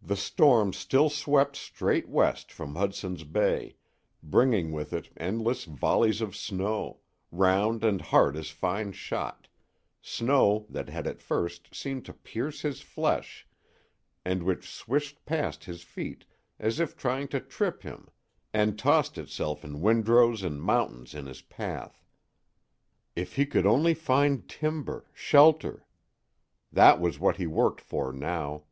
The 0.00 0.16
storm 0.16 0.72
still 0.72 1.10
swept 1.10 1.56
straight 1.56 2.08
west 2.08 2.50
from 2.50 2.74
Hudson's 2.74 3.22
Bay, 3.22 3.76
bringing 4.22 4.72
with 4.72 4.94
it 4.94 5.10
endless 5.14 5.64
volleys 5.66 6.22
of 6.22 6.34
snow, 6.34 7.00
round 7.30 7.84
and 7.84 8.00
hard 8.00 8.34
as 8.34 8.48
fine 8.48 8.92
shot, 8.92 9.48
snow 10.00 10.64
that 10.70 10.88
had 10.88 11.06
at 11.06 11.20
first 11.20 11.74
seemed 11.74 12.06
to 12.06 12.14
pierce 12.14 12.62
his 12.62 12.80
flesh 12.80 13.46
and 14.24 14.42
which 14.42 14.70
swished 14.72 15.22
past 15.26 15.64
his 15.64 15.82
feet 15.82 16.24
as 16.58 16.80
if 16.80 16.96
trying 16.96 17.28
to 17.28 17.38
trip 17.38 17.82
him 17.82 18.08
and 18.54 18.78
tossed 18.78 19.18
itself 19.18 19.66
in 19.66 19.82
windrows 19.82 20.42
and 20.42 20.62
mountains 20.62 21.12
in 21.14 21.26
his 21.26 21.42
path. 21.42 22.06
If 23.14 23.36
he 23.36 23.44
could 23.44 23.66
only 23.66 23.92
find 23.92 24.48
timber, 24.48 25.10
shelter! 25.12 25.84
That 26.72 26.98
was 27.00 27.18
what 27.18 27.36
he 27.36 27.46
worked 27.46 27.82
for 27.82 28.14
now. 28.14 28.62